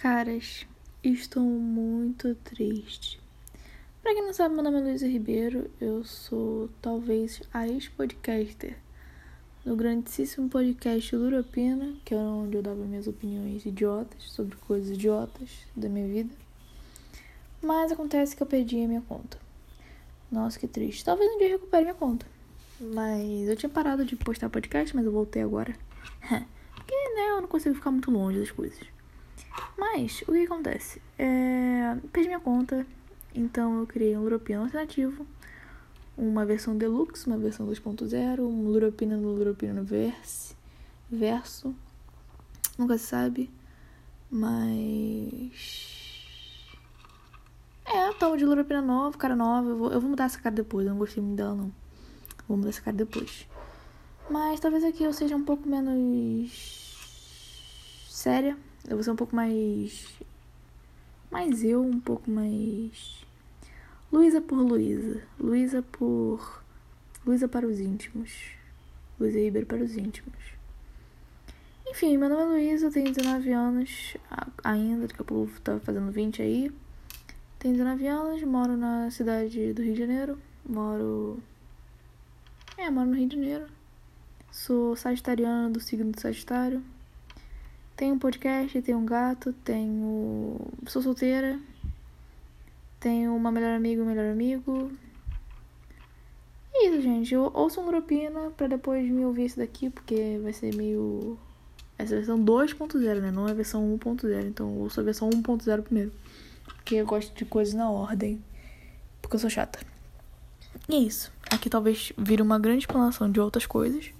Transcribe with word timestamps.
Caras, 0.00 0.64
estou 1.02 1.42
muito 1.42 2.32
triste. 2.36 3.20
Pra 4.00 4.14
quem 4.14 4.24
não 4.24 4.32
sabe, 4.32 4.54
meu 4.54 4.62
nome 4.62 4.78
é 4.78 4.82
Luísa 4.82 5.08
Ribeiro. 5.08 5.68
Eu 5.80 6.04
sou 6.04 6.70
talvez 6.80 7.42
a 7.52 7.66
ex-podcaster 7.66 8.78
do 9.64 9.74
grandíssimo 9.74 10.48
podcast 10.48 11.16
Luropina, 11.16 11.96
que 12.04 12.14
é 12.14 12.16
onde 12.16 12.56
eu 12.56 12.62
dava 12.62 12.84
minhas 12.84 13.08
opiniões 13.08 13.66
idiotas 13.66 14.22
sobre 14.22 14.54
coisas 14.58 14.90
idiotas 14.90 15.50
da 15.74 15.88
minha 15.88 16.06
vida. 16.06 16.32
Mas 17.60 17.90
acontece 17.90 18.36
que 18.36 18.42
eu 18.44 18.46
perdi 18.46 18.80
a 18.84 18.86
minha 18.86 19.02
conta. 19.02 19.36
Nossa, 20.30 20.60
que 20.60 20.68
triste. 20.68 21.04
Talvez 21.04 21.28
um 21.28 21.38
dia 21.38 21.48
eu 21.48 21.58
recupere 21.58 21.82
minha 21.82 21.94
conta. 21.96 22.24
Mas 22.80 23.48
eu 23.48 23.56
tinha 23.56 23.68
parado 23.68 24.04
de 24.04 24.14
postar 24.14 24.48
podcast, 24.48 24.94
mas 24.94 25.04
eu 25.04 25.10
voltei 25.10 25.42
agora. 25.42 25.74
Porque, 26.72 26.94
né, 27.16 27.30
eu 27.30 27.40
não 27.40 27.48
consigo 27.48 27.74
ficar 27.74 27.90
muito 27.90 28.12
longe 28.12 28.38
das 28.38 28.52
coisas. 28.52 28.96
Mas, 29.78 30.22
o 30.22 30.32
que 30.32 30.44
acontece? 30.44 31.00
É... 31.16 31.96
Perdi 32.12 32.28
minha 32.28 32.40
conta, 32.40 32.84
então 33.32 33.78
eu 33.78 33.86
criei 33.86 34.16
um 34.16 34.22
Luropina 34.22 34.58
alternativo, 34.60 35.24
uma 36.16 36.44
versão 36.44 36.76
deluxe, 36.76 37.28
uma 37.28 37.38
versão 37.38 37.64
2.0, 37.64 38.40
um 38.40 38.64
Luropina 38.64 39.16
no 39.16 39.28
Luropina 39.28 39.80
verse, 39.80 40.56
verso, 41.08 41.72
nunca 42.76 42.98
se 42.98 43.06
sabe, 43.06 43.48
mas... 44.28 45.86
É, 47.86 48.12
tamo 48.14 48.36
de 48.36 48.44
Luropina 48.44 48.82
nova, 48.82 49.16
cara 49.16 49.36
nova, 49.36 49.68
eu 49.70 49.76
vou, 49.76 49.92
eu 49.92 50.00
vou 50.00 50.10
mudar 50.10 50.24
essa 50.24 50.40
cara 50.40 50.56
depois, 50.56 50.84
eu 50.84 50.90
não 50.92 50.98
gostei 50.98 51.22
muito 51.22 51.36
dela 51.36 51.54
não, 51.54 51.72
vou 52.48 52.56
mudar 52.56 52.70
essa 52.70 52.82
cara 52.82 52.96
depois. 52.96 53.46
Mas 54.28 54.58
talvez 54.58 54.82
aqui 54.82 55.04
eu 55.04 55.12
seja 55.12 55.36
um 55.36 55.44
pouco 55.44 55.68
menos 55.68 56.50
séria, 58.08 58.58
eu 58.86 58.96
vou 58.96 59.02
ser 59.02 59.10
um 59.10 59.16
pouco 59.16 59.34
mais. 59.34 60.18
Mais 61.30 61.64
eu, 61.64 61.82
um 61.82 62.00
pouco 62.00 62.30
mais. 62.30 63.24
Luísa 64.12 64.40
por 64.40 64.58
Luísa. 64.58 65.22
Luísa 65.38 65.82
por. 65.82 66.62
Luísa 67.26 67.48
para 67.48 67.66
os 67.66 67.80
íntimos. 67.80 68.52
Luísa 69.18 69.38
Ribeiro 69.38 69.66
para 69.66 69.82
os 69.82 69.96
íntimos. 69.96 70.38
Enfim, 71.86 72.16
meu 72.16 72.28
nome 72.28 72.42
é 72.42 72.46
Luísa, 72.46 72.90
tenho 72.90 73.12
19 73.12 73.50
anos 73.50 74.16
ainda, 74.62 75.06
daqui 75.06 75.22
a 75.22 75.24
pouco 75.24 75.60
tá 75.60 75.80
fazendo 75.80 76.12
20 76.12 76.42
aí. 76.42 76.70
Tenho 77.58 77.74
19 77.74 78.06
anos, 78.06 78.42
moro 78.42 78.76
na 78.76 79.10
cidade 79.10 79.72
do 79.72 79.82
Rio 79.82 79.94
de 79.94 79.98
Janeiro. 79.98 80.38
Moro. 80.64 81.42
É, 82.76 82.90
moro 82.90 83.08
no 83.08 83.16
Rio 83.16 83.28
de 83.28 83.36
Janeiro. 83.36 83.66
Sou 84.52 84.94
sagitariana 84.96 85.70
do 85.70 85.80
signo 85.80 86.12
do 86.12 86.20
Sagitário. 86.20 86.82
Tenho 87.98 88.14
um 88.14 88.18
podcast, 88.20 88.80
tenho 88.80 88.96
um 88.96 89.04
gato, 89.04 89.52
tenho. 89.64 90.56
Sou 90.86 91.02
solteira. 91.02 91.58
Tenho 93.00 93.34
uma 93.34 93.50
melhor 93.50 93.74
amiga 93.74 94.00
um 94.00 94.06
melhor 94.06 94.30
amigo. 94.30 94.92
E 96.72 96.86
é 96.86 96.90
isso, 96.90 97.02
gente. 97.02 97.34
Eu 97.34 97.50
ouço 97.52 97.80
um 97.80 97.86
grupina 97.86 98.52
pra 98.56 98.68
depois 98.68 99.04
me 99.10 99.24
ouvir 99.24 99.46
isso 99.46 99.58
daqui, 99.58 99.90
porque 99.90 100.38
vai 100.40 100.52
ser 100.52 100.72
meio. 100.76 101.36
Essa 101.98 102.14
é 102.14 102.18
versão 102.18 102.38
2.0, 102.38 103.20
né? 103.20 103.32
Não 103.32 103.48
é 103.48 103.50
a 103.50 103.54
versão 103.54 103.98
1.0. 103.98 104.46
Então 104.46 104.68
eu 104.68 104.82
ouço 104.82 105.00
a 105.00 105.02
versão 105.02 105.28
1.0 105.28 105.82
primeiro. 105.82 106.12
Porque 106.66 106.94
eu 106.94 107.04
gosto 107.04 107.34
de 107.34 107.44
coisas 107.44 107.74
na 107.74 107.90
ordem. 107.90 108.40
Porque 109.20 109.34
eu 109.34 109.40
sou 109.40 109.50
chata. 109.50 109.80
E 110.88 110.94
é 110.94 110.98
isso. 110.98 111.32
Aqui 111.50 111.68
talvez 111.68 112.12
vire 112.16 112.42
uma 112.42 112.60
grande 112.60 112.84
explanação 112.84 113.28
de 113.28 113.40
outras 113.40 113.66
coisas. 113.66 114.12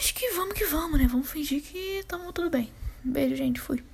Acho 0.00 0.14
que 0.14 0.30
vamos 0.30 0.54
que 0.54 0.64
vamos, 0.64 0.98
né? 0.98 1.06
Vamos 1.06 1.30
fingir 1.30 1.60
que 1.60 1.98
estamos 1.98 2.32
tudo 2.32 2.48
bem. 2.48 2.72
Beijo, 3.04 3.36
gente. 3.36 3.60
Fui. 3.60 3.84